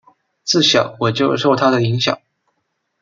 [0.43, 2.19] 自小我就受他的影响